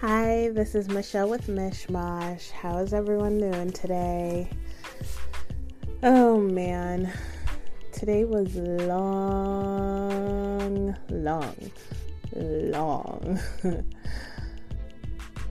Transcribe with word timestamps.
Hi, 0.00 0.48
this 0.54 0.74
is 0.74 0.88
Michelle 0.88 1.28
with 1.28 1.46
Mishmash. 1.46 2.50
How 2.52 2.78
is 2.78 2.94
everyone 2.94 3.38
doing 3.38 3.70
today? 3.70 4.48
Oh 6.02 6.40
man, 6.40 7.12
today 7.92 8.24
was 8.24 8.56
long, 8.56 9.76
long, 11.10 11.54
long. 12.34 13.38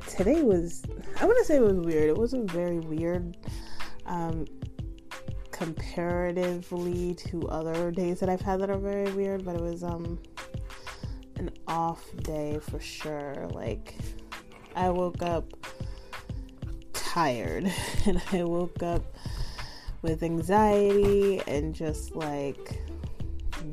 today 0.07 0.41
was, 0.41 0.81
I 1.21 1.25
want 1.25 1.37
to 1.37 1.45
say 1.45 1.57
it 1.57 1.61
was 1.61 1.77
weird. 1.77 2.09
It 2.09 2.17
wasn't 2.17 2.49
very 2.49 2.79
weird 2.79 3.37
um, 4.07 4.45
comparatively 5.51 7.13
to 7.13 7.47
other 7.49 7.91
days 7.91 8.19
that 8.21 8.29
I've 8.29 8.41
had 8.41 8.61
that 8.61 8.71
are 8.71 8.79
very 8.79 9.11
weird, 9.11 9.45
but 9.45 9.55
it 9.55 9.61
was 9.61 9.83
um, 9.83 10.17
an 11.35 11.51
off 11.67 12.03
day 12.23 12.57
for 12.59 12.79
sure. 12.79 13.47
Like, 13.51 13.93
I 14.79 14.89
woke 14.91 15.21
up 15.21 15.45
tired 16.93 17.69
and 18.05 18.21
I 18.31 18.45
woke 18.45 18.81
up 18.81 19.03
with 20.01 20.23
anxiety 20.23 21.41
and 21.45 21.75
just 21.75 22.15
like 22.15 22.81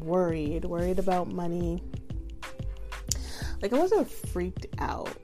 worried, 0.00 0.64
worried 0.64 0.98
about 0.98 1.28
money. 1.28 1.80
Like 3.62 3.72
I 3.72 3.78
wasn't 3.78 4.10
freaked 4.10 4.66
out, 4.78 5.16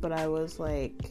but 0.00 0.12
I 0.12 0.28
was 0.28 0.60
like 0.60 1.10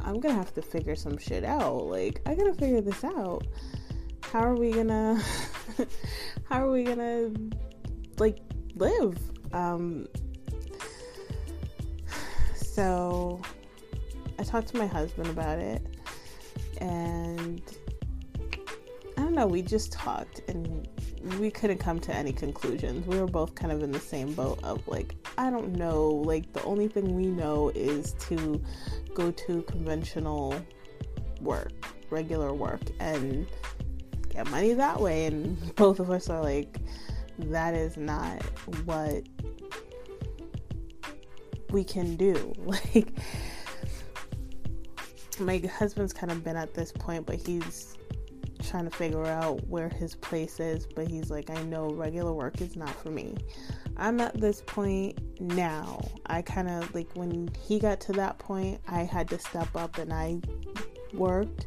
I'm 0.00 0.20
to 0.20 0.32
have 0.32 0.52
to 0.54 0.62
figure 0.62 0.96
some 0.96 1.16
shit 1.16 1.44
out. 1.44 1.84
Like 1.84 2.20
I 2.26 2.34
got 2.34 2.46
to 2.46 2.54
figure 2.54 2.80
this 2.80 3.04
out. 3.04 3.46
How 4.24 4.40
are 4.40 4.56
we 4.56 4.72
to 4.72 5.22
how 6.48 6.66
are 6.66 6.70
we 6.72 6.82
to 6.84 7.32
like 8.18 8.38
live? 8.74 9.16
Um 9.52 10.08
so 12.74 13.40
I 14.36 14.42
talked 14.42 14.68
to 14.68 14.76
my 14.76 14.86
husband 14.86 15.28
about 15.28 15.60
it 15.60 15.80
and 16.80 17.62
I 19.16 19.22
don't 19.22 19.34
know, 19.34 19.46
we 19.46 19.62
just 19.62 19.92
talked 19.92 20.42
and 20.48 20.88
we 21.38 21.52
couldn't 21.52 21.78
come 21.78 22.00
to 22.00 22.14
any 22.14 22.32
conclusions. 22.32 23.06
We 23.06 23.20
were 23.20 23.28
both 23.28 23.54
kind 23.54 23.70
of 23.70 23.82
in 23.84 23.92
the 23.92 24.00
same 24.00 24.34
boat 24.34 24.58
of 24.64 24.86
like, 24.88 25.14
I 25.38 25.50
don't 25.50 25.76
know, 25.76 26.10
like 26.10 26.52
the 26.52 26.64
only 26.64 26.88
thing 26.88 27.14
we 27.14 27.26
know 27.26 27.70
is 27.76 28.14
to 28.28 28.60
go 29.14 29.30
to 29.30 29.62
conventional 29.62 30.60
work, 31.40 31.72
regular 32.10 32.52
work, 32.52 32.82
and 32.98 33.46
get 34.30 34.50
money 34.50 34.72
that 34.74 35.00
way. 35.00 35.26
And 35.26 35.74
both 35.76 36.00
of 36.00 36.10
us 36.10 36.28
are 36.28 36.42
like, 36.42 36.78
that 37.38 37.74
is 37.74 37.96
not 37.96 38.42
what 38.84 39.22
we 41.74 41.84
can 41.84 42.16
do. 42.16 42.54
Like, 42.86 43.08
my 45.40 45.58
husband's 45.78 46.12
kind 46.12 46.30
of 46.30 46.44
been 46.44 46.56
at 46.56 46.74
this 46.74 46.92
point, 46.92 47.26
but 47.26 47.34
he's 47.34 47.96
trying 48.62 48.84
to 48.84 48.90
figure 48.90 49.26
out 49.26 49.66
where 49.66 49.88
his 49.88 50.14
place 50.14 50.60
is. 50.60 50.86
But 50.86 51.08
he's 51.08 51.28
like, 51.28 51.50
I 51.50 51.60
know 51.64 51.90
regular 51.90 52.32
work 52.32 52.60
is 52.60 52.76
not 52.76 52.94
for 53.02 53.10
me. 53.10 53.34
I'm 53.96 54.20
at 54.20 54.40
this 54.40 54.62
point 54.64 55.18
now. 55.40 56.08
I 56.26 56.42
kind 56.42 56.68
of 56.68 56.94
like 56.94 57.08
when 57.14 57.50
he 57.60 57.80
got 57.80 58.00
to 58.02 58.12
that 58.12 58.38
point, 58.38 58.80
I 58.86 59.00
had 59.00 59.28
to 59.30 59.40
step 59.40 59.74
up 59.74 59.98
and 59.98 60.12
I 60.12 60.40
worked, 61.12 61.66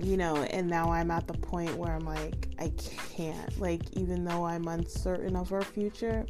you 0.00 0.16
know, 0.16 0.36
and 0.36 0.68
now 0.68 0.92
I'm 0.92 1.10
at 1.10 1.26
the 1.26 1.34
point 1.34 1.74
where 1.74 1.92
I'm 1.92 2.04
like, 2.04 2.46
I 2.60 2.72
can't. 2.78 3.60
Like, 3.60 3.82
even 3.94 4.24
though 4.24 4.44
I'm 4.44 4.68
uncertain 4.68 5.34
of 5.34 5.52
our 5.52 5.62
future, 5.62 6.26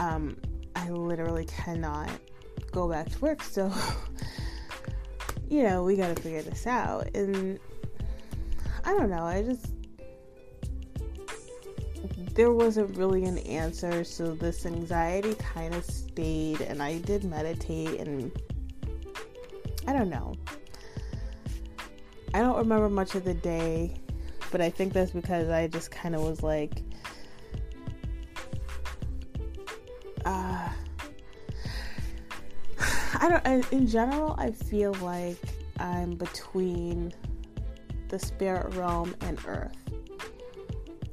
um, 0.00 0.36
I 0.82 0.90
literally 0.90 1.44
cannot 1.44 2.10
go 2.72 2.88
back 2.88 3.08
to 3.10 3.18
work. 3.20 3.42
So, 3.42 3.72
you 5.48 5.62
know, 5.62 5.84
we 5.84 5.96
got 5.96 6.14
to 6.16 6.20
figure 6.20 6.42
this 6.42 6.66
out. 6.66 7.08
And 7.14 7.60
I 8.84 8.92
don't 8.92 9.10
know, 9.10 9.24
I 9.24 9.42
just. 9.42 9.66
There 12.34 12.52
wasn't 12.52 12.96
really 12.96 13.24
an 13.24 13.38
answer, 13.38 14.02
so 14.04 14.34
this 14.34 14.64
anxiety 14.64 15.34
kind 15.34 15.74
of 15.74 15.84
stayed, 15.84 16.62
and 16.62 16.82
I 16.82 16.98
did 16.98 17.24
meditate, 17.24 18.00
and 18.00 18.32
I 19.86 19.92
don't 19.92 20.08
know. 20.08 20.34
I 22.32 22.40
don't 22.40 22.56
remember 22.56 22.88
much 22.88 23.14
of 23.14 23.24
the 23.24 23.34
day, 23.34 23.94
but 24.50 24.62
I 24.62 24.70
think 24.70 24.94
that's 24.94 25.10
because 25.10 25.50
I 25.50 25.68
just 25.68 25.90
kind 25.90 26.14
of 26.14 26.22
was 26.22 26.42
like, 26.42 26.82
uh, 30.24 30.68
I 33.22 33.28
don't. 33.28 33.46
I, 33.46 33.62
in 33.70 33.86
general, 33.86 34.34
I 34.36 34.50
feel 34.50 34.94
like 34.94 35.38
I'm 35.78 36.16
between 36.16 37.12
the 38.08 38.18
spirit 38.18 38.74
realm 38.74 39.14
and 39.20 39.38
earth. 39.46 39.76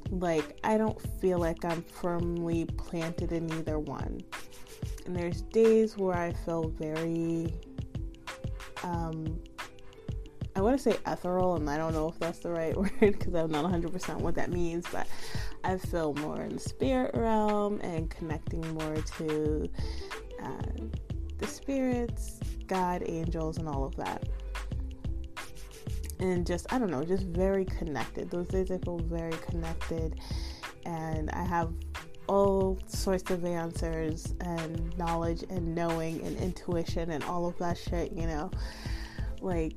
Like 0.10 0.58
I 0.64 0.80
don't 0.80 1.00
feel 1.22 1.38
like 1.38 1.64
I'm 1.64 1.84
firmly 1.84 2.66
planted 2.66 3.32
in 3.32 3.54
either 3.54 3.78
one. 3.78 4.22
And 5.06 5.16
there's 5.16 5.44
days 5.44 5.98
where 5.98 6.18
I 6.18 6.34
feel 6.34 6.70
very 6.70 7.54
um 8.82 9.40
I 10.56 10.62
want 10.62 10.78
to 10.78 10.82
say 10.82 10.98
ethereal, 11.06 11.58
and 11.58 11.70
I 11.70 11.78
don't 11.78 11.94
know 11.94 12.10
if 12.10 12.18
that's 12.18 12.40
the 12.40 12.50
right 12.50 12.76
word 12.78 13.00
because 13.00 13.36
I'm 13.36 13.52
not 13.52 13.66
100% 13.66 14.18
what 14.18 14.34
that 14.34 14.52
means, 14.52 14.86
but 14.92 15.08
I 15.64 15.78
feel 15.78 16.16
more 16.16 16.42
in 16.42 16.56
the 16.56 16.60
spirit 16.60 17.12
realm 17.14 17.80
and 17.82 18.10
connecting 18.10 18.68
more 18.74 18.96
to 18.96 19.70
uh, 20.44 20.84
the 21.40 21.48
spirits, 21.48 22.40
God, 22.68 23.04
angels, 23.06 23.58
and 23.58 23.68
all 23.68 23.86
of 23.86 23.96
that. 23.96 24.24
And 26.20 26.46
just, 26.46 26.72
I 26.72 26.78
don't 26.78 26.92
know, 26.92 27.04
just 27.04 27.24
very 27.24 27.66
connected. 27.66 28.30
Those 28.30 28.48
days 28.48 28.72
I 28.72 28.78
feel 28.78 29.00
very 29.00 29.36
connected, 29.48 30.20
and 30.86 31.30
I 31.32 31.44
have 31.44 31.72
all 32.28 32.78
sorts 32.86 33.32
of 33.32 33.44
answers 33.44 34.36
and 34.42 34.96
knowledge 34.98 35.44
and 35.50 35.74
knowing 35.74 36.22
and 36.22 36.38
intuition 36.38 37.10
and 37.10 37.24
all 37.24 37.48
of 37.48 37.58
that 37.58 37.78
shit, 37.78 38.12
you 38.12 38.28
know. 38.28 38.52
Like, 39.42 39.74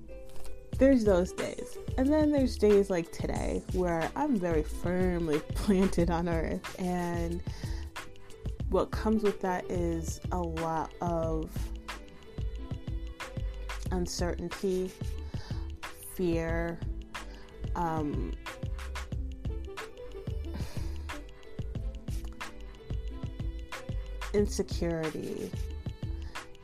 there's 0.79 1.05
those 1.05 1.33
days. 1.33 1.79
And 1.97 2.13
then 2.13 2.33
there's 2.33 2.57
days 2.57 2.91
like 2.91 3.13
today 3.13 3.63
where 3.73 4.11
I'm 4.17 4.37
very 4.37 4.63
firmly 4.63 5.39
planted 5.55 6.11
on 6.11 6.29
earth. 6.29 6.77
And 6.79 7.41
what 8.73 8.91
comes 8.91 9.23
with 9.23 9.41
that 9.43 9.71
is 9.71 10.21
a 10.33 10.41
lot 10.41 10.93
of 11.03 11.51
uncertainty, 13.91 14.91
fear, 16.15 16.81
um, 17.77 18.33
insecurity 24.33 25.51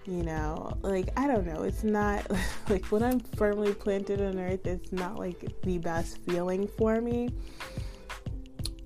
you 0.06 0.22
know? 0.22 0.72
Like 0.80 1.10
i 1.18 1.26
don't 1.26 1.46
know. 1.46 1.64
It's 1.64 1.84
not 1.84 2.26
like 2.70 2.86
when 2.86 3.02
i'm 3.02 3.20
firmly 3.20 3.74
planted 3.74 4.22
on 4.22 4.38
earth 4.38 4.66
it's 4.66 4.90
not 4.90 5.18
like 5.18 5.44
the 5.62 5.76
best 5.78 6.18
feeling 6.22 6.66
for 6.66 7.00
me. 7.00 7.28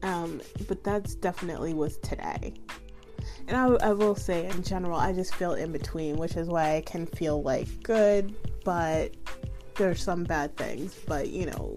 Um 0.02 0.40
but 0.66 0.82
that's 0.82 1.14
definitely 1.14 1.74
was 1.74 1.98
today 1.98 2.54
and 3.48 3.56
I, 3.56 3.66
I 3.88 3.92
will 3.92 4.14
say 4.14 4.46
in 4.46 4.62
general 4.62 4.98
i 4.98 5.12
just 5.12 5.34
feel 5.34 5.54
in 5.54 5.72
between 5.72 6.16
which 6.16 6.36
is 6.36 6.48
why 6.48 6.76
i 6.76 6.80
can 6.80 7.06
feel 7.06 7.42
like 7.42 7.68
good 7.82 8.34
but 8.64 9.12
there's 9.76 10.02
some 10.02 10.24
bad 10.24 10.56
things. 10.56 10.94
But 11.06 11.28
you 11.30 11.46
know 11.46 11.76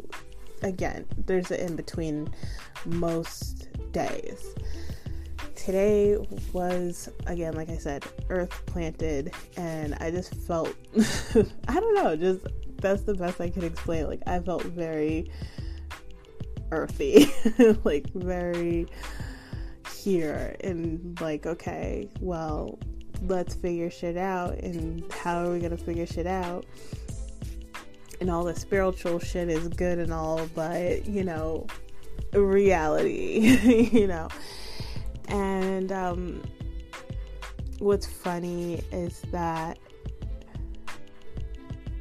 again 0.63 1.05
there's 1.25 1.51
an 1.51 1.59
in 1.59 1.75
between 1.75 2.29
most 2.85 3.69
days. 3.91 4.55
Today 5.55 6.17
was 6.53 7.09
again 7.25 7.53
like 7.55 7.69
i 7.69 7.77
said 7.77 8.05
earth 8.29 8.65
planted 8.67 9.33
and 9.57 9.95
i 9.95 10.11
just 10.11 10.35
felt 10.35 10.75
i 11.67 11.79
don't 11.79 11.95
know 11.95 12.15
just 12.15 12.45
that's 12.77 13.01
the 13.03 13.15
best 13.15 13.41
i 13.41 13.49
can 13.49 13.63
explain. 13.63 14.07
Like 14.07 14.21
i 14.27 14.39
felt 14.39 14.63
very 14.63 15.31
earthy 16.71 17.31
like 17.83 18.11
very 18.13 18.87
here 20.05 20.55
and 20.59 21.19
like 21.19 21.47
okay 21.47 22.07
well 22.19 22.77
let's 23.23 23.55
figure 23.55 23.89
shit 23.89 24.17
out 24.17 24.53
and 24.59 25.11
how 25.11 25.43
are 25.43 25.51
we 25.51 25.59
gonna 25.59 25.75
figure 25.75 26.05
shit 26.05 26.27
out? 26.27 26.63
And 28.21 28.29
all 28.29 28.43
the 28.43 28.55
spiritual 28.55 29.17
shit 29.19 29.49
is 29.49 29.67
good 29.67 29.97
and 29.97 30.13
all 30.13 30.47
but 30.53 31.07
you 31.07 31.23
know 31.23 31.65
reality 32.33 33.89
you 33.91 34.05
know? 34.05 34.27
And 35.27 35.91
um, 35.91 36.43
what's 37.79 38.05
funny 38.05 38.83
is 38.91 39.21
that 39.31 39.79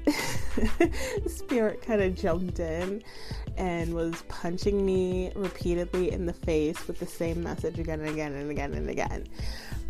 spirit 1.26 1.80
kind 1.80 2.02
of 2.02 2.14
jumped 2.14 2.58
in 2.60 3.02
and 3.56 3.94
was 3.94 4.22
punching 4.28 4.84
me 4.84 5.32
repeatedly 5.34 6.12
in 6.12 6.26
the 6.26 6.32
face 6.32 6.86
with 6.86 6.98
the 6.98 7.06
same 7.06 7.42
message 7.42 7.78
again 7.78 8.00
and 8.00 8.10
again 8.10 8.32
and 8.32 8.50
again 8.50 8.74
and 8.74 8.90
again. 8.90 9.26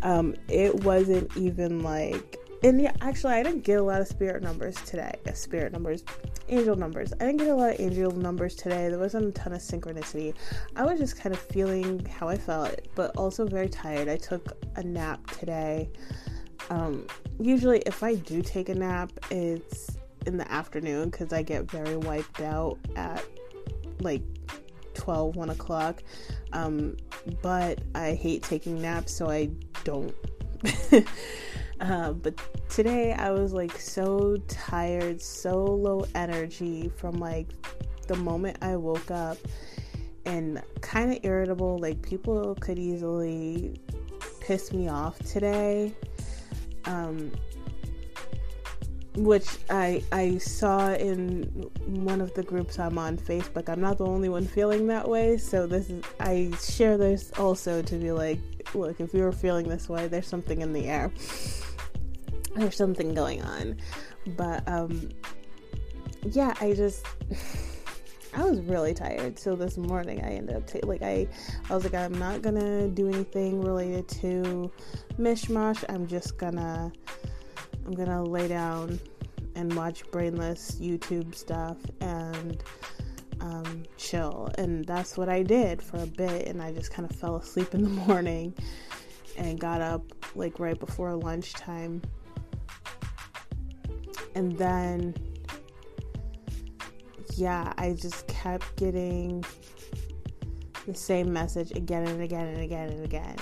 Um, 0.01 0.35
it 0.47 0.83
wasn't 0.83 1.35
even 1.37 1.83
like, 1.83 2.37
and 2.63 2.81
yeah, 2.81 2.93
actually, 3.01 3.33
I 3.33 3.43
didn't 3.43 3.63
get 3.63 3.79
a 3.79 3.83
lot 3.83 4.01
of 4.01 4.07
spirit 4.07 4.41
numbers 4.41 4.75
today. 4.83 5.13
Spirit 5.33 5.71
numbers, 5.73 6.03
angel 6.49 6.75
numbers. 6.75 7.13
I 7.13 7.25
didn't 7.25 7.37
get 7.37 7.49
a 7.49 7.55
lot 7.55 7.73
of 7.73 7.79
angel 7.79 8.11
numbers 8.11 8.55
today. 8.55 8.89
There 8.89 8.99
wasn't 8.99 9.27
a 9.27 9.31
ton 9.31 9.53
of 9.53 9.61
synchronicity. 9.61 10.33
I 10.75 10.83
was 10.83 10.99
just 10.99 11.17
kind 11.17 11.33
of 11.35 11.41
feeling 11.41 12.05
how 12.05 12.27
I 12.27 12.37
felt, 12.37 12.79
but 12.95 13.15
also 13.17 13.45
very 13.45 13.69
tired. 13.69 14.07
I 14.07 14.17
took 14.17 14.57
a 14.75 14.83
nap 14.83 15.29
today. 15.31 15.89
Um, 16.69 17.07
usually, 17.39 17.79
if 17.79 18.03
I 18.03 18.15
do 18.15 18.41
take 18.41 18.69
a 18.69 18.75
nap, 18.75 19.11
it's 19.29 19.97
in 20.25 20.37
the 20.37 20.51
afternoon 20.51 21.09
because 21.09 21.33
I 21.33 21.43
get 21.43 21.69
very 21.69 21.97
wiped 21.97 22.41
out 22.41 22.77
at 22.95 23.23
like 23.99 24.23
12, 24.93 25.35
1 25.35 25.49
o'clock. 25.49 26.03
Um, 26.53 26.97
but 27.41 27.79
I 27.93 28.13
hate 28.13 28.43
taking 28.43 28.81
naps, 28.81 29.13
so 29.13 29.29
I 29.29 29.49
don't. 29.83 30.13
uh, 31.81 32.13
but 32.13 32.39
today 32.69 33.13
I 33.13 33.31
was 33.31 33.53
like 33.53 33.77
so 33.79 34.37
tired, 34.47 35.21
so 35.21 35.63
low 35.63 36.05
energy 36.15 36.91
from 36.95 37.15
like 37.15 37.47
the 38.07 38.15
moment 38.15 38.57
I 38.61 38.75
woke 38.75 39.11
up 39.11 39.37
and 40.25 40.61
kind 40.81 41.11
of 41.11 41.19
irritable. 41.23 41.77
Like 41.77 42.01
people 42.01 42.55
could 42.55 42.79
easily 42.79 43.79
piss 44.39 44.73
me 44.73 44.87
off 44.87 45.19
today. 45.19 45.93
Um, 46.85 47.31
which 49.15 49.47
I 49.69 50.03
I 50.11 50.37
saw 50.37 50.93
in 50.93 51.43
one 51.85 52.21
of 52.21 52.33
the 52.33 52.43
groups 52.43 52.79
I'm 52.79 52.97
on 52.97 53.17
Facebook. 53.17 53.69
I'm 53.69 53.81
not 53.81 53.97
the 53.97 54.05
only 54.05 54.29
one 54.29 54.45
feeling 54.45 54.87
that 54.87 55.07
way, 55.07 55.37
so 55.37 55.67
this 55.67 55.89
is 55.89 56.03
I 56.19 56.51
share 56.59 56.97
this 56.97 57.31
also 57.37 57.81
to 57.81 57.95
be 57.95 58.11
like, 58.11 58.39
look, 58.73 58.99
if 58.99 59.13
you're 59.13 59.31
feeling 59.31 59.67
this 59.67 59.87
way, 59.87 60.07
there's 60.07 60.27
something 60.27 60.61
in 60.61 60.73
the 60.73 60.87
air. 60.87 61.11
There's 62.55 62.75
something 62.75 63.13
going 63.13 63.41
on. 63.41 63.77
But 64.35 64.67
um 64.67 65.09
yeah, 66.31 66.53
I 66.59 66.73
just 66.73 67.05
I 68.33 68.43
was 68.43 68.59
really 68.61 68.93
tired. 68.93 69.39
So 69.39 69.55
this 69.55 69.77
morning 69.77 70.21
I 70.25 70.31
ended 70.31 70.57
up 70.57 70.67
ta- 70.67 70.79
like 70.83 71.01
I 71.01 71.27
I 71.69 71.75
was 71.75 71.85
like 71.85 71.93
I'm 71.93 72.17
not 72.17 72.41
going 72.41 72.59
to 72.59 72.89
do 72.89 73.07
anything 73.07 73.61
related 73.61 74.09
to 74.19 74.69
mishmash. 75.17 75.85
I'm 75.87 76.05
just 76.05 76.37
going 76.37 76.57
to 76.57 76.91
I'm 77.85 77.93
gonna 77.93 78.23
lay 78.23 78.47
down 78.47 78.99
and 79.55 79.73
watch 79.73 80.09
brainless 80.11 80.77
YouTube 80.81 81.33
stuff 81.33 81.77
and 82.01 82.63
um, 83.41 83.83
chill. 83.97 84.49
And 84.57 84.85
that's 84.85 85.17
what 85.17 85.29
I 85.29 85.43
did 85.43 85.81
for 85.81 85.97
a 85.97 86.07
bit. 86.07 86.47
And 86.47 86.61
I 86.61 86.71
just 86.71 86.91
kind 86.91 87.09
of 87.09 87.15
fell 87.15 87.37
asleep 87.37 87.73
in 87.73 87.83
the 87.83 87.89
morning 88.07 88.53
and 89.37 89.59
got 89.59 89.81
up 89.81 90.03
like 90.35 90.59
right 90.59 90.79
before 90.79 91.15
lunchtime. 91.15 92.01
And 94.33 94.57
then, 94.57 95.15
yeah, 97.35 97.71
I 97.77 97.93
just 97.93 98.27
kept 98.27 98.75
getting 98.75 99.43
the 100.85 100.93
same 100.93 101.31
message 101.31 101.71
again 101.71 102.07
and 102.07 102.21
again 102.21 102.47
and 102.47 102.61
again 102.61 102.89
and 102.89 103.05
again 103.05 103.37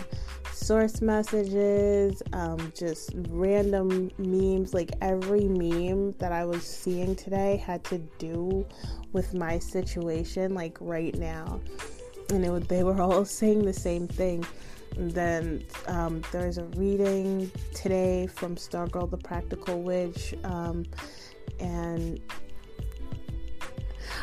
source 0.64 1.02
messages, 1.02 2.24
um, 2.32 2.72
just 2.74 3.12
random 3.30 4.10
memes. 4.18 4.74
Like 4.74 4.92
every 5.02 5.48
meme 5.50 6.14
that 6.20 6.32
I 6.32 6.46
was 6.46 6.64
seeing 6.64 7.16
today 7.16 7.58
had 7.58 7.84
to 7.86 7.98
do 8.18 8.66
with 9.12 9.34
my 9.34 9.60
situation, 9.60 10.56
like 10.56 10.78
right 10.80 11.16
now. 11.18 11.60
And 12.30 12.46
it, 12.46 12.68
they 12.70 12.84
were 12.84 13.02
all 13.02 13.26
saying 13.40 13.66
the 13.66 13.74
same 13.74 14.08
thing. 14.08 14.46
And 14.96 15.12
then 15.12 15.66
um, 15.88 16.22
there's 16.32 16.58
a 16.58 16.66
reading 16.78 17.52
today 17.74 18.28
from 18.28 18.56
Stargirl 18.56 19.10
the 19.10 19.18
Practical 19.18 19.82
Witch. 19.82 20.34
Um, 20.46 20.86
and 21.60 22.22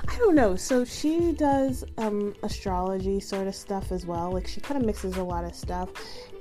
I 0.09 0.17
don't 0.17 0.35
know. 0.35 0.57
So 0.57 0.85
she 0.85 1.33
does 1.33 1.85
um, 1.99 2.35
astrology 2.43 3.21
sort 3.21 3.47
of 3.47 3.55
stuff 3.55 3.93
as 3.93 4.07
well. 4.07 4.33
Like 4.33 4.49
she 4.49 4.61
kind 4.61 4.81
of 4.81 4.87
mixes 4.87 5.17
a 5.17 5.23
lot 5.23 5.45
of 5.45 5.55
stuff 5.55 5.91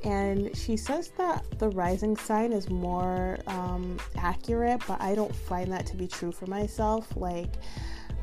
and 0.03 0.55
she 0.55 0.77
says 0.77 1.09
that 1.17 1.59
the 1.59 1.69
rising 1.69 2.15
sign 2.15 2.53
is 2.53 2.69
more 2.69 3.39
um, 3.47 3.97
accurate, 4.17 4.81
but 4.87 5.01
I 5.01 5.15
don't 5.15 5.33
find 5.33 5.71
that 5.71 5.85
to 5.87 5.97
be 5.97 6.07
true 6.07 6.31
for 6.31 6.45
myself. 6.45 7.15
Like, 7.15 7.55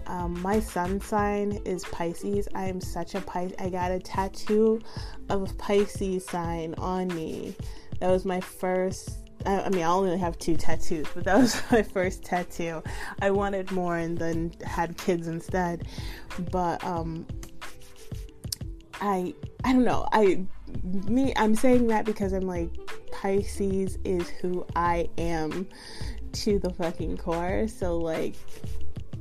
um, 0.06 0.40
my 0.40 0.61
sun 0.61 1.00
sign 1.00 1.61
is 1.64 1.84
Pisces. 1.84 2.49
I 2.55 2.64
am 2.64 2.81
such 2.81 3.14
a 3.14 3.20
Pisces. 3.20 3.56
I 3.58 3.69
got 3.69 3.90
a 3.90 3.99
tattoo 3.99 4.81
of 5.28 5.50
a 5.50 5.55
Pisces 5.55 6.25
sign 6.25 6.75
on 6.78 7.08
me. 7.08 7.56
That 8.00 8.11
was 8.11 8.25
my 8.25 8.40
first. 8.40 9.11
I, 9.44 9.69
mean, 9.69 9.82
I 9.82 9.87
only 9.87 10.19
have 10.19 10.38
two 10.38 10.56
tattoos, 10.56 11.06
but 11.14 11.25
that 11.25 11.37
was 11.37 11.62
my 11.70 11.82
first 11.82 12.25
tattoo. 12.25 12.82
I 13.20 13.31
wanted 13.31 13.70
more 13.70 13.96
and 13.96 14.17
then 14.17 14.52
had 14.64 14.96
kids 14.96 15.29
instead. 15.29 15.87
But 16.50 16.82
um, 16.84 17.26
I 19.00 19.34
I 19.64 19.72
don't 19.72 19.84
know. 19.84 20.08
I 20.12 20.46
me 20.82 21.32
I'm 21.37 21.55
saying 21.55 21.87
that 21.88 22.05
because 22.05 22.32
I'm 22.32 22.46
like 22.46 22.70
Pisces 23.12 23.99
is 24.05 24.28
who 24.28 24.67
I 24.75 25.08
am 25.19 25.69
to 26.32 26.58
the 26.58 26.70
fucking 26.70 27.19
core. 27.19 27.69
So 27.69 27.96
like 27.96 28.34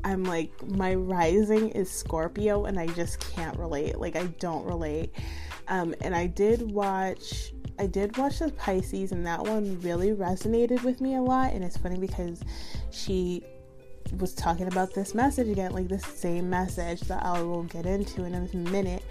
I'm 0.04 0.24
like 0.24 0.52
my 0.68 0.94
rising 0.96 1.70
is 1.70 1.90
Scorpio 1.90 2.66
and 2.66 2.80
I 2.80 2.88
just 2.88 3.20
can't 3.20 3.58
relate. 3.58 3.98
Like 3.98 4.16
I 4.16 4.26
don't 4.40 4.66
relate. 4.66 5.12
Um 5.68 5.96
and 6.02 6.16
I 6.16 6.28
did 6.28 6.62
watch 6.62 7.54
I 7.78 7.88
did 7.88 8.16
watch 8.18 8.40
the 8.40 8.52
Pisces 8.52 9.12
and 9.12 9.26
that 9.26 9.44
one 9.44 9.80
really 9.82 10.12
resonated 10.12 10.84
with 10.84 11.02
me 11.02 11.16
a 11.16 11.22
lot 11.22 11.54
and 11.54 11.64
it's 11.64 11.78
funny 11.78 11.98
because 11.98 12.42
she 12.92 13.44
was 14.20 14.34
talking 14.34 14.68
about 14.68 14.94
this 14.94 15.16
message 15.16 15.50
again, 15.50 15.72
like 15.72 15.88
the 15.88 16.00
same 16.00 16.50
message 16.50 17.02
that 17.02 17.24
I 17.24 17.42
will 17.42 17.64
get 17.64 17.86
into 17.86 18.24
in 18.24 18.36
a 18.36 18.56
minute 18.56 19.04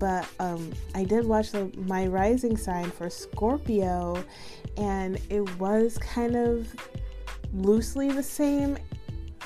but 0.00 0.26
um, 0.40 0.72
I 0.94 1.04
did 1.04 1.26
watch 1.26 1.52
the, 1.52 1.70
my 1.76 2.06
rising 2.06 2.56
sign 2.56 2.90
for 2.90 3.08
Scorpio, 3.10 4.24
and 4.76 5.20
it 5.28 5.58
was 5.60 5.98
kind 5.98 6.34
of 6.34 6.74
loosely 7.52 8.10
the 8.10 8.22
same 8.22 8.78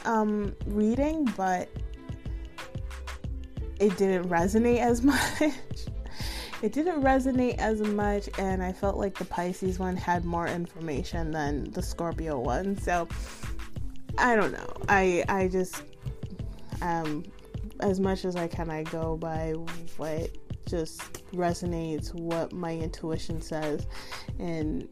um, 0.05 0.55
reading, 0.67 1.25
but 1.37 1.69
it 3.81 3.97
didn't 3.97 4.29
resonate 4.29 4.79
as 4.79 5.03
much. 5.03 5.43
it 6.63 6.73
didn't 6.73 7.03
resonate 7.03 7.59
as 7.59 7.81
much, 7.81 8.29
and 8.39 8.63
I 8.63 8.73
felt 8.73 8.97
like 8.97 9.19
the 9.19 9.25
Pisces 9.25 9.81
one 9.81 9.97
had 9.97 10.25
more 10.25 10.47
information 10.47 11.33
than 11.33 11.65
the 11.73 11.83
Scorpio 11.83 12.39
one. 12.39 12.79
So 12.79 13.09
I 14.19 14.37
don't 14.37 14.53
know. 14.53 14.73
I 14.89 15.25
I 15.29 15.49
just 15.49 15.83
um 16.81 17.25
as 17.81 17.99
much 17.99 18.25
as 18.25 18.37
I 18.37 18.47
can, 18.47 18.71
I 18.71 18.85
go 18.85 19.17
by 19.17 19.53
what 19.97 20.31
just 20.75 21.25
resonates, 21.31 22.13
what 22.13 22.53
my 22.53 22.75
intuition 22.75 23.41
says. 23.41 23.87
And, 24.41 24.89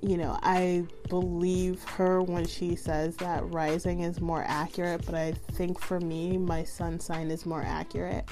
you 0.00 0.16
know, 0.16 0.38
I 0.42 0.86
believe 1.10 1.82
her 1.84 2.22
when 2.22 2.46
she 2.46 2.74
says 2.74 3.14
that 3.16 3.44
rising 3.52 4.00
is 4.00 4.22
more 4.22 4.44
accurate, 4.46 5.04
but 5.04 5.14
I 5.14 5.32
think 5.52 5.78
for 5.78 6.00
me, 6.00 6.38
my 6.38 6.64
sun 6.64 6.98
sign 7.00 7.30
is 7.30 7.44
more 7.44 7.62
accurate. 7.62 8.24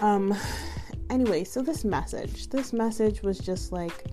Um, 0.00 0.34
anyway, 1.08 1.44
so 1.44 1.62
this 1.62 1.84
message, 1.84 2.48
this 2.48 2.72
message 2.72 3.22
was 3.22 3.38
just 3.38 3.70
like, 3.70 4.04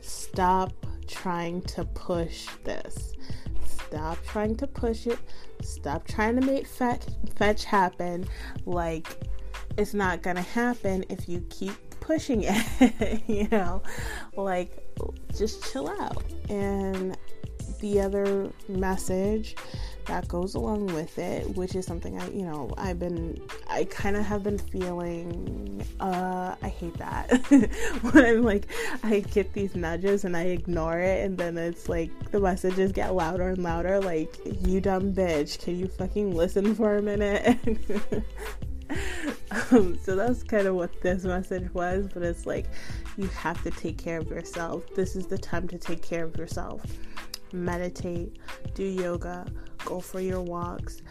stop 0.00 0.72
trying 1.06 1.62
to 1.62 1.84
push 1.84 2.48
this. 2.64 3.12
Stop 3.64 4.18
trying 4.26 4.56
to 4.56 4.66
push 4.66 5.06
it. 5.06 5.20
Stop 5.62 6.08
trying 6.08 6.40
to 6.40 6.44
make 6.44 6.66
fetch, 6.66 7.04
fetch 7.36 7.64
happen. 7.64 8.26
Like, 8.66 9.06
it's 9.76 9.94
not 9.94 10.22
gonna 10.22 10.42
happen 10.42 11.04
if 11.08 11.28
you 11.28 11.44
keep 11.50 11.72
pushing 12.00 12.44
it, 12.44 13.22
you 13.26 13.48
know, 13.50 13.82
like 14.36 14.72
just 15.36 15.72
chill 15.72 15.88
out. 16.00 16.22
And 16.48 17.16
the 17.80 18.00
other 18.00 18.50
message 18.68 19.56
that 20.06 20.26
goes 20.28 20.54
along 20.54 20.86
with 20.86 21.18
it, 21.18 21.48
which 21.56 21.74
is 21.74 21.84
something 21.84 22.20
I, 22.20 22.28
you 22.28 22.44
know, 22.44 22.72
I've 22.78 22.98
been, 22.98 23.40
I 23.68 23.84
kind 23.84 24.16
of 24.16 24.24
have 24.24 24.44
been 24.44 24.58
feeling, 24.58 25.84
uh, 25.98 26.54
I 26.62 26.68
hate 26.68 26.96
that 26.98 27.30
when 28.02 28.24
I'm 28.24 28.42
like, 28.42 28.68
I 29.02 29.20
get 29.20 29.52
these 29.52 29.74
nudges 29.74 30.24
and 30.24 30.36
I 30.36 30.44
ignore 30.44 30.98
it, 30.98 31.24
and 31.24 31.36
then 31.36 31.58
it's 31.58 31.88
like 31.88 32.10
the 32.30 32.40
messages 32.40 32.92
get 32.92 33.14
louder 33.14 33.48
and 33.48 33.62
louder, 33.62 34.00
like, 34.00 34.34
you 34.44 34.80
dumb 34.80 35.12
bitch, 35.12 35.58
can 35.62 35.76
you 35.76 35.88
fucking 35.88 36.34
listen 36.34 36.74
for 36.74 36.96
a 36.96 37.02
minute? 37.02 37.58
um, 39.70 39.98
so 39.98 40.16
that's 40.16 40.42
kind 40.42 40.66
of 40.66 40.74
what 40.74 41.00
this 41.00 41.24
message 41.24 41.72
was, 41.72 42.08
but 42.12 42.22
it's 42.22 42.46
like 42.46 42.66
you 43.16 43.26
have 43.28 43.62
to 43.62 43.70
take 43.70 43.98
care 43.98 44.18
of 44.18 44.28
yourself. 44.28 44.84
This 44.94 45.16
is 45.16 45.26
the 45.26 45.38
time 45.38 45.68
to 45.68 45.78
take 45.78 46.02
care 46.02 46.24
of 46.24 46.36
yourself. 46.36 46.82
meditate, 47.52 48.38
do 48.74 48.84
yoga, 48.84 49.46
go 49.84 50.00
for 50.00 50.20
your 50.20 50.42
walks, 50.42 51.02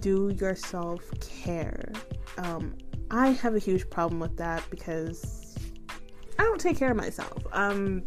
do 0.00 0.32
your 0.40 0.54
self 0.54 1.02
care. 1.20 1.92
Um, 2.38 2.74
I 3.10 3.28
have 3.28 3.54
a 3.54 3.58
huge 3.58 3.88
problem 3.90 4.20
with 4.20 4.36
that 4.36 4.64
because 4.70 5.56
I 6.38 6.42
don't 6.42 6.60
take 6.60 6.76
care 6.76 6.90
of 6.90 6.96
myself. 6.96 7.46
Um, 7.52 8.04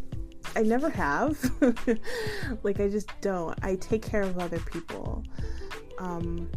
I 0.56 0.62
never 0.64 0.90
have. 0.90 1.40
like, 2.64 2.80
I 2.80 2.90
just 2.90 3.10
don't. 3.22 3.58
I 3.64 3.76
take 3.76 4.02
care 4.02 4.22
of 4.22 4.40
other 4.40 4.60
people. 4.60 5.24
Um, 6.00 6.50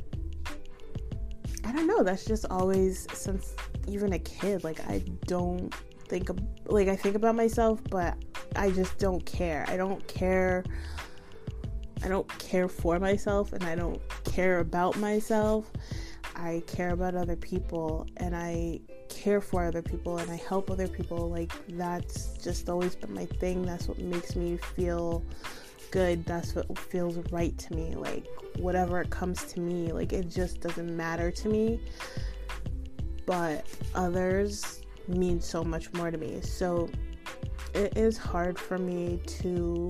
I 1.65 1.73
don't 1.73 1.87
know. 1.87 2.03
That's 2.03 2.25
just 2.25 2.47
always 2.51 3.07
since 3.13 3.55
even 3.89 4.13
a 4.13 4.19
kid. 4.19 4.65
Like, 4.65 4.81
I 4.89 5.03
don't 5.27 5.75
think 6.09 6.31
like 6.67 6.89
I 6.89 6.97
think 6.97 7.15
about 7.15 7.35
myself, 7.35 7.81
but 7.91 8.17
I 8.57 8.71
just 8.71 8.99
don't 8.99 9.25
care. 9.25 9.65
I 9.69 9.77
don't 9.77 10.07
care. 10.09 10.65
I 12.05 12.09
don't 12.09 12.29
care 12.39 12.69
for 12.69 12.99
myself, 12.99 13.53
and 13.53 13.63
I 13.65 13.77
don't 13.77 14.01
care 14.25 14.59
about 14.59 14.99
myself. 14.99 15.71
I 16.35 16.63
care 16.67 16.91
about 16.91 17.15
other 17.15 17.37
people, 17.37 18.07
and 18.17 18.35
I 18.35 18.81
care 19.23 19.41
for 19.41 19.65
other 19.65 19.83
people 19.83 20.19
and 20.19 20.31
I 20.31 20.37
help 20.37 20.71
other 20.71 20.89
people. 20.89 21.31
Like, 21.31 21.53
that's 21.69 22.37
just 22.39 22.69
always 22.69 22.97
been 22.97 23.15
my 23.15 23.27
thing. 23.27 23.63
That's 23.63 23.87
what 23.87 23.99
makes 23.99 24.35
me 24.35 24.57
feel 24.57 25.25
good. 25.91 26.25
That's 26.25 26.55
what 26.55 26.79
feels 26.79 27.17
right 27.31 27.57
to 27.59 27.75
me. 27.75 27.95
Like, 27.95 28.27
whatever 28.59 29.05
comes 29.05 29.45
to 29.53 29.61
me, 29.61 29.93
like, 29.93 30.13
it 30.13 30.29
just 30.29 30.61
doesn't 30.61 30.97
matter 30.97 31.31
to 31.31 31.49
me. 31.49 31.81
But 33.27 33.67
others 33.95 34.83
mean 35.09 35.41
so 35.41 35.65
much 35.65 35.93
more 35.93 36.11
to 36.11 36.19
me. 36.19 36.41
So, 36.41 36.89
it 37.75 37.97
is 37.97 38.19
hard 38.19 38.59
for 38.59 38.79
me 38.79 39.21
to 39.27 39.89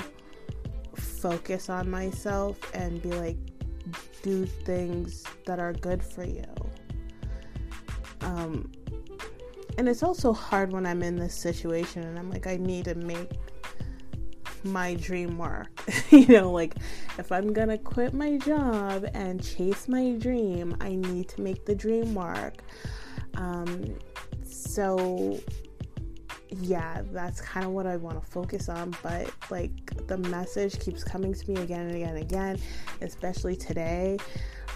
focus 0.95 1.69
on 1.69 1.91
myself 1.91 2.59
and 2.75 3.03
be 3.03 3.11
like, 3.11 3.37
do 4.23 4.47
things 4.47 5.25
that 5.47 5.59
are 5.59 5.73
good 5.73 6.03
for 6.03 6.25
you. 6.25 6.45
Um, 8.21 8.71
and 9.79 9.89
it's 9.89 10.03
also 10.03 10.33
hard 10.33 10.73
when 10.73 10.87
I'm 10.87 11.03
in 11.03 11.17
this 11.17 11.35
situation 11.35 12.03
and 12.03 12.19
I'm 12.19 12.31
like, 12.31 12.47
I 12.47 12.57
need 12.57 12.85
to 12.85 12.95
make 12.95 13.31
my 14.65 14.95
dream 14.95 15.39
work. 15.39 15.69
you 16.11 16.27
know, 16.29 16.51
like 16.51 16.77
if 17.19 17.31
I'm 17.33 17.53
gonna 17.53 17.79
quit 17.79 18.15
my 18.15 18.37
job 18.39 19.07
and 19.15 19.43
chase 19.43 19.89
my 19.89 20.13
dream, 20.13 20.77
I 20.81 20.95
need 20.95 21.29
to 21.31 21.41
make 21.41 21.65
the 21.65 21.75
dream 21.75 22.15
work. 22.15 22.63
Um, 23.35 23.97
so 24.45 25.41
yeah, 26.61 27.03
that's 27.13 27.41
kind 27.41 27.65
of 27.65 27.73
what 27.73 27.87
I 27.87 27.97
want 27.97 28.23
to 28.23 28.31
focus 28.31 28.69
on. 28.69 28.95
But 29.03 29.31
like 29.51 30.07
the 30.07 30.19
message 30.19 30.79
keeps 30.81 31.03
coming 31.03 31.35
to 31.35 31.51
me 31.51 31.61
again 31.61 31.87
and 31.87 31.95
again 31.95 32.09
and 32.11 32.19
again, 32.19 32.59
especially 33.01 33.57
today. 33.57 34.19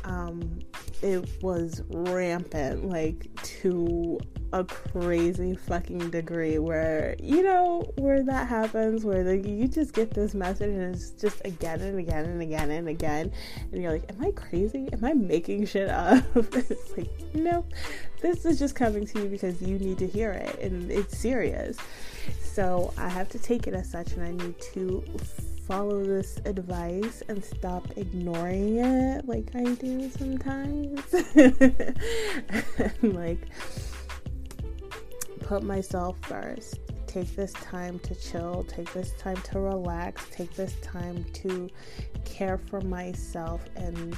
Um, 0.05 0.61
it 1.02 1.43
was 1.43 1.83
rampant, 1.88 2.88
like 2.88 3.28
to 3.43 4.19
a 4.56 4.64
crazy 4.64 5.54
fucking 5.54 6.08
degree 6.10 6.58
where 6.58 7.14
you 7.22 7.42
know 7.42 7.84
where 7.98 8.22
that 8.22 8.48
happens 8.48 9.04
where 9.04 9.22
like 9.22 9.46
you 9.46 9.68
just 9.68 9.92
get 9.92 10.10
this 10.12 10.32
message 10.32 10.70
and 10.70 10.94
it's 10.94 11.10
just 11.10 11.42
again 11.44 11.82
and 11.82 11.98
again 11.98 12.25
and 12.25 12.40
again 12.40 12.70
and 12.70 12.88
again 12.88 13.30
and 13.70 13.82
you're 13.82 13.92
like 13.92 14.10
am 14.10 14.25
i 14.25 14.30
crazy? 14.30 14.88
Am 14.94 15.04
i 15.04 15.12
making 15.12 15.66
shit 15.66 15.90
up? 15.90 16.25
It's 16.34 16.96
like 16.96 17.10
nope. 17.34 17.70
This 18.22 18.46
is 18.46 18.58
just 18.58 18.75
coming 18.75 19.06
to 19.08 19.22
you 19.22 19.28
because 19.28 19.60
you 19.60 19.78
need 19.78 19.98
to 19.98 20.06
hear 20.06 20.32
it 20.32 20.58
and 20.60 20.90
it's 20.90 21.18
serious. 21.18 21.76
So 22.42 22.94
i 22.96 23.10
have 23.10 23.28
to 23.30 23.38
take 23.38 23.66
it 23.66 23.75
as 23.75 23.90
such 23.90 24.12
and 24.12 24.22
i 24.22 24.30
need 24.30 24.58
to 24.72 25.04
follow 25.66 26.02
this 26.02 26.38
advice 26.46 27.22
and 27.28 27.44
stop 27.44 27.86
ignoring 27.96 28.78
it 28.78 29.28
like 29.28 29.50
I 29.54 29.64
do 29.64 30.08
sometimes. 30.10 31.02
like 33.02 33.40
put 35.46 35.62
myself 35.62 36.16
first. 36.22 36.80
Take 37.06 37.34
this 37.36 37.52
time 37.52 38.00
to 38.00 38.14
chill, 38.16 38.64
take 38.68 38.92
this 38.92 39.12
time 39.12 39.36
to 39.36 39.60
relax, 39.60 40.26
take 40.32 40.52
this 40.54 40.74
time 40.82 41.24
to 41.34 41.70
care 42.24 42.58
for 42.58 42.80
myself 42.80 43.64
and 43.76 44.16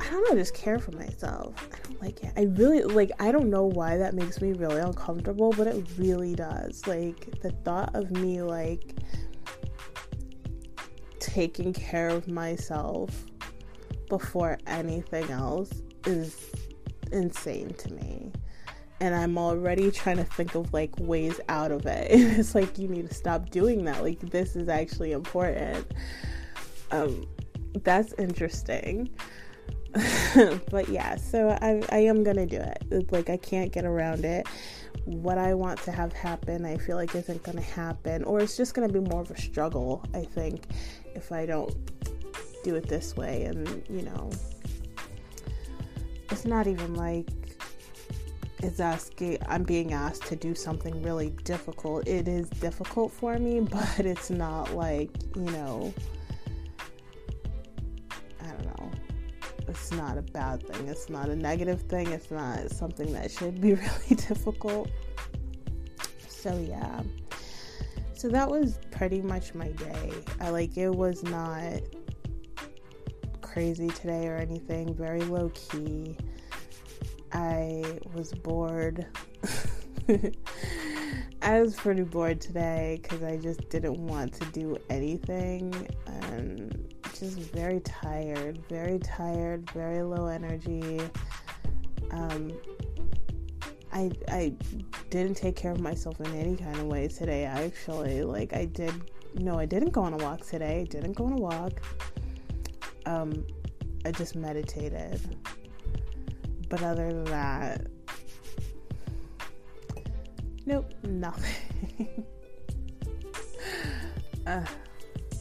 I 0.00 0.10
don't 0.10 0.28
know, 0.28 0.36
just 0.36 0.54
care 0.54 0.78
for 0.78 0.92
myself. 0.92 1.54
I 1.72 1.88
don't 1.88 2.02
like 2.02 2.22
it. 2.22 2.32
I 2.36 2.42
really 2.42 2.82
like 2.82 3.10
I 3.18 3.32
don't 3.32 3.48
know 3.48 3.64
why 3.64 3.96
that 3.96 4.14
makes 4.14 4.40
me 4.42 4.52
really 4.52 4.80
uncomfortable, 4.80 5.52
but 5.56 5.66
it 5.66 5.84
really 5.96 6.34
does. 6.34 6.86
Like 6.86 7.40
the 7.40 7.50
thought 7.64 7.94
of 7.94 8.10
me 8.10 8.42
like 8.42 8.96
taking 11.20 11.72
care 11.72 12.10
of 12.10 12.28
myself 12.28 13.24
before 14.10 14.58
anything 14.66 15.30
else 15.30 15.82
is 16.04 16.50
insane 17.12 17.70
to 17.74 17.94
me 17.94 18.30
and 19.00 19.14
I'm 19.14 19.38
already 19.38 19.90
trying 19.90 20.16
to 20.16 20.24
think 20.24 20.54
of 20.54 20.72
like 20.72 20.92
ways 20.98 21.40
out 21.48 21.70
of 21.70 21.86
it. 21.86 22.08
it's 22.10 22.54
like 22.54 22.78
you 22.78 22.88
need 22.88 23.08
to 23.08 23.14
stop 23.14 23.50
doing 23.50 23.84
that. 23.84 24.02
Like 24.02 24.20
this 24.20 24.56
is 24.56 24.68
actually 24.68 25.12
important. 25.12 25.86
Um, 26.90 27.26
that's 27.84 28.12
interesting. 28.14 29.10
but 30.70 30.88
yeah, 30.88 31.16
so 31.16 31.56
I, 31.62 31.82
I 31.90 31.98
am 31.98 32.22
gonna 32.22 32.46
do 32.46 32.58
it. 32.58 33.12
like 33.12 33.30
I 33.30 33.36
can't 33.36 33.72
get 33.72 33.84
around 33.84 34.24
it. 34.24 34.46
What 35.04 35.38
I 35.38 35.54
want 35.54 35.80
to 35.82 35.92
have 35.92 36.12
happen, 36.12 36.66
I 36.66 36.76
feel 36.76 36.96
like 36.96 37.14
isn't 37.14 37.42
gonna 37.42 37.60
happen, 37.60 38.24
or 38.24 38.40
it's 38.40 38.56
just 38.56 38.74
gonna 38.74 38.88
be 38.88 39.00
more 39.00 39.22
of 39.22 39.30
a 39.30 39.40
struggle. 39.40 40.04
I 40.12 40.24
think 40.24 40.64
if 41.14 41.32
I 41.32 41.46
don't 41.46 41.74
do 42.64 42.74
it 42.74 42.88
this 42.88 43.16
way, 43.16 43.44
and 43.44 43.82
you 43.88 44.02
know, 44.02 44.30
it's 46.30 46.44
not 46.44 46.66
even 46.66 46.94
like 46.94 47.28
is 48.62 48.80
asking 48.80 49.38
I'm 49.46 49.62
being 49.62 49.92
asked 49.92 50.26
to 50.26 50.36
do 50.36 50.54
something 50.54 51.02
really 51.02 51.30
difficult. 51.44 52.06
It 52.06 52.28
is 52.28 52.48
difficult 52.48 53.12
for 53.12 53.38
me, 53.38 53.60
but 53.70 54.00
it's 54.00 54.30
not 54.30 54.74
like, 54.74 55.10
you 55.36 55.42
know, 55.42 55.92
I 58.40 58.46
don't 58.48 58.64
know. 58.66 58.90
It's 59.68 59.92
not 59.92 60.16
a 60.16 60.22
bad 60.22 60.66
thing. 60.66 60.88
It's 60.88 61.08
not 61.08 61.28
a 61.28 61.36
negative 61.36 61.82
thing. 61.82 62.08
It's 62.08 62.30
not 62.30 62.70
something 62.70 63.12
that 63.12 63.30
should 63.30 63.60
be 63.60 63.74
really 63.74 64.16
difficult. 64.16 64.90
So 66.28 66.58
yeah. 66.58 67.02
So 68.14 68.28
that 68.28 68.50
was 68.50 68.78
pretty 68.90 69.20
much 69.20 69.54
my 69.54 69.68
day. 69.68 70.12
I 70.40 70.50
like 70.50 70.76
it 70.76 70.90
was 70.90 71.22
not 71.22 71.82
crazy 73.40 73.88
today 73.88 74.26
or 74.26 74.36
anything, 74.36 74.94
very 74.94 75.22
low 75.22 75.50
key 75.54 76.16
I 77.32 78.00
was 78.14 78.32
bored. 78.32 79.06
I 81.42 81.60
was 81.60 81.74
pretty 81.74 82.02
bored 82.02 82.40
today 82.40 83.00
because 83.02 83.22
I 83.22 83.36
just 83.36 83.68
didn't 83.68 83.98
want 83.98 84.32
to 84.34 84.44
do 84.46 84.76
anything 84.90 85.88
and 86.06 86.94
just 87.18 87.38
very 87.38 87.80
tired, 87.80 88.58
very 88.68 88.98
tired, 88.98 89.70
very 89.70 90.02
low 90.02 90.26
energy. 90.26 91.00
Um, 92.10 92.52
I 93.92 94.10
I 94.28 94.54
didn't 95.10 95.34
take 95.34 95.56
care 95.56 95.72
of 95.72 95.80
myself 95.80 96.20
in 96.20 96.34
any 96.34 96.56
kind 96.56 96.76
of 96.76 96.86
way 96.86 97.08
today. 97.08 97.44
Actually, 97.44 98.22
like 98.22 98.52
I 98.54 98.64
did. 98.64 98.92
No, 99.34 99.58
I 99.58 99.66
didn't 99.66 99.90
go 99.90 100.02
on 100.02 100.14
a 100.14 100.16
walk 100.16 100.46
today. 100.46 100.80
I 100.80 100.84
didn't 100.84 101.12
go 101.12 101.26
on 101.26 101.32
a 101.32 101.36
walk. 101.36 101.80
Um, 103.06 103.46
I 104.04 104.10
just 104.10 104.36
meditated. 104.36 105.20
But 106.68 106.82
other 106.82 107.08
than 107.08 107.24
that, 107.24 107.86
nope, 110.66 110.92
nothing. 111.02 112.24
uh, 114.46 114.64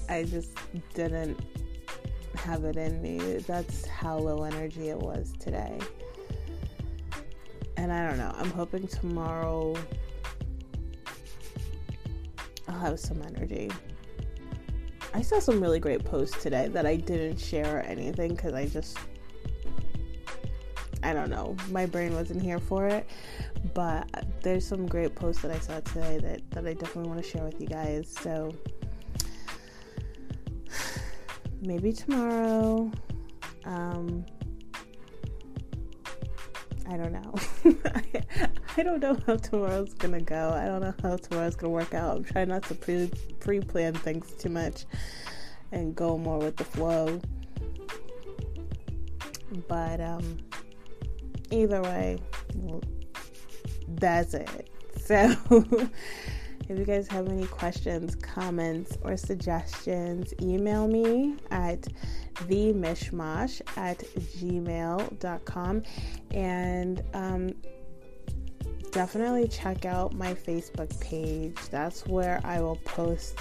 I 0.09 0.23
just 0.23 0.51
didn't 0.93 1.37
have 2.35 2.63
it 2.63 2.77
in 2.77 3.01
me. 3.01 3.37
That's 3.39 3.85
how 3.85 4.17
low 4.17 4.43
energy 4.43 4.89
it 4.89 4.97
was 4.97 5.33
today. 5.39 5.79
And 7.75 7.91
I 7.91 8.07
don't 8.07 8.17
know. 8.17 8.33
I'm 8.35 8.51
hoping 8.51 8.87
tomorrow 8.87 9.75
I'll 12.67 12.79
have 12.79 12.99
some 12.99 13.21
energy. 13.21 13.69
I 15.13 15.21
saw 15.21 15.39
some 15.39 15.61
really 15.61 15.79
great 15.79 16.03
posts 16.03 16.41
today 16.41 16.67
that 16.69 16.85
I 16.85 16.95
didn't 16.95 17.37
share 17.37 17.77
or 17.77 17.81
anything 17.81 18.35
because 18.35 18.53
I 18.53 18.65
just 18.65 18.97
I 21.07 21.13
don't 21.13 21.29
know. 21.29 21.55
My 21.71 21.85
brain 21.85 22.13
wasn't 22.13 22.41
here 22.41 22.59
for 22.59 22.85
it. 22.85 23.07
But 23.73 24.25
there's 24.41 24.67
some 24.67 24.85
great 24.85 25.15
posts 25.15 25.41
that 25.41 25.51
I 25.51 25.59
saw 25.59 25.79
today 25.79 26.19
that, 26.21 26.51
that 26.51 26.67
I 26.67 26.73
definitely 26.73 27.09
want 27.09 27.23
to 27.23 27.29
share 27.29 27.45
with 27.45 27.61
you 27.61 27.67
guys. 27.67 28.13
So 28.21 28.53
maybe 31.61 31.93
tomorrow. 31.93 32.91
Um, 33.63 34.25
I 36.89 36.97
don't 36.97 37.13
know. 37.13 37.33
I, 38.77 38.83
don't 38.83 38.99
know 38.99 39.17
how 39.25 39.37
tomorrow's 39.37 39.93
gonna 39.93 40.21
go. 40.21 40.51
I 40.51 40.65
don't 40.65 40.81
know 40.81 40.93
how 41.01 41.15
tomorrow's 41.15 41.55
gonna 41.55 41.71
work 41.71 41.93
out. 41.93 42.17
I'm 42.17 42.23
trying 42.25 42.49
not 42.49 42.63
to 42.63 42.75
pre 42.75 43.61
plan 43.61 43.93
things 43.93 44.33
too 44.33 44.49
much 44.49 44.85
and 45.71 45.95
go 45.95 46.17
more 46.17 46.39
with 46.39 46.57
the 46.57 46.65
flow. 46.65 47.21
But 49.69 50.01
um, 50.01 50.37
either 51.51 51.81
way, 51.81 52.19
that's 53.87 54.33
it. 54.33 54.69
So, 54.97 55.33
if 56.69 56.77
you 56.77 56.85
guys 56.85 57.07
have 57.07 57.29
any 57.29 57.45
questions, 57.45 58.15
comments, 58.15 58.97
or 59.03 59.15
suggestions, 59.15 60.33
email 60.41 60.87
me 60.87 61.37
at 61.51 61.87
themishmash 62.35 63.61
at 63.77 63.99
gmail.com 63.99 65.83
and 66.31 67.03
um, 67.13 67.53
definitely 68.91 69.47
check 69.47 69.85
out 69.85 70.13
my 70.13 70.33
Facebook 70.33 70.99
page. 70.99 71.57
That's 71.71 72.05
where 72.05 72.41
I 72.43 72.59
will 72.61 72.79
post 72.83 73.39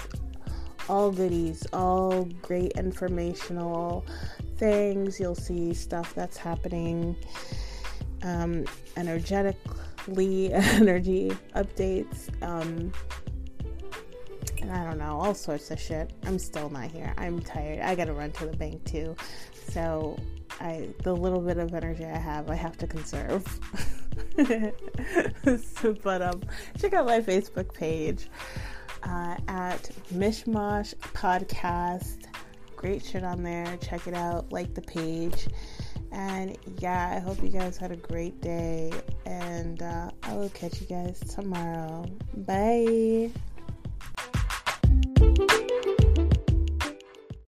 all 0.89 1.11
goodies, 1.11 1.67
all 1.73 2.25
great 2.41 2.71
informational 2.73 4.05
things. 4.57 5.19
You'll 5.19 5.35
see 5.35 5.73
stuff 5.73 6.13
that's 6.15 6.37
happening 6.37 7.15
um, 8.23 8.65
energetically, 8.95 10.53
energy 10.53 11.31
updates. 11.55 12.29
Um, 12.41 12.91
and 14.61 14.71
I 14.71 14.83
don't 14.83 14.97
know, 14.97 15.19
all 15.19 15.33
sorts 15.33 15.71
of 15.71 15.79
shit. 15.79 16.11
I'm 16.25 16.39
still 16.39 16.69
not 16.69 16.91
here. 16.91 17.13
I'm 17.17 17.39
tired. 17.39 17.79
I 17.79 17.95
gotta 17.95 18.13
run 18.13 18.31
to 18.33 18.45
the 18.45 18.57
bank 18.57 18.83
too. 18.85 19.15
So 19.69 20.17
I 20.59 20.89
the 21.03 21.15
little 21.15 21.41
bit 21.41 21.57
of 21.57 21.73
energy 21.73 22.05
I 22.05 22.17
have, 22.17 22.49
I 22.49 22.55
have 22.55 22.77
to 22.77 22.87
conserve. 22.87 23.45
so, 25.75 25.95
but 26.03 26.21
um, 26.21 26.41
check 26.79 26.93
out 26.93 27.05
my 27.05 27.21
Facebook 27.21 27.73
page 27.73 28.29
uh, 29.03 29.35
at 29.47 29.89
Mishmash 30.13 30.95
Podcast. 31.13 32.25
Great 32.75 33.03
shit 33.03 33.23
on 33.23 33.43
there. 33.43 33.77
Check 33.77 34.07
it 34.07 34.13
out. 34.13 34.51
Like 34.51 34.73
the 34.73 34.81
page. 34.81 35.47
And 36.17 36.57
yeah, 36.79 37.13
I 37.15 37.19
hope 37.19 37.43
you 37.43 37.49
guys 37.49 37.77
had 37.77 37.91
a 37.91 37.95
great 37.95 38.41
day. 38.41 38.91
And 39.27 39.81
uh, 39.83 40.09
I 40.23 40.33
will 40.33 40.49
catch 40.49 40.81
you 40.81 40.87
guys 40.87 41.19
tomorrow. 41.19 42.05
Bye. 42.35 43.29